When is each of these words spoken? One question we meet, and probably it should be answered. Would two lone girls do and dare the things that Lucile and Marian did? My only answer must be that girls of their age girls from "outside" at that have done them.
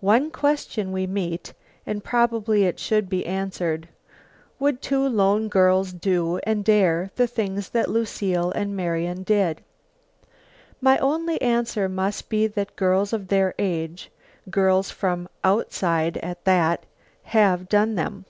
One 0.00 0.30
question 0.30 0.92
we 0.92 1.06
meet, 1.06 1.52
and 1.84 2.02
probably 2.02 2.64
it 2.64 2.78
should 2.78 3.10
be 3.10 3.26
answered. 3.26 3.86
Would 4.58 4.80
two 4.80 5.06
lone 5.06 5.48
girls 5.48 5.92
do 5.92 6.38
and 6.44 6.64
dare 6.64 7.10
the 7.16 7.26
things 7.26 7.68
that 7.68 7.90
Lucile 7.90 8.50
and 8.52 8.74
Marian 8.74 9.24
did? 9.24 9.60
My 10.80 10.96
only 11.00 11.38
answer 11.42 11.86
must 11.86 12.30
be 12.30 12.46
that 12.46 12.76
girls 12.76 13.12
of 13.12 13.28
their 13.28 13.54
age 13.58 14.10
girls 14.48 14.90
from 14.90 15.28
"outside" 15.44 16.16
at 16.22 16.44
that 16.46 16.86
have 17.24 17.68
done 17.68 17.94
them. 17.94 18.24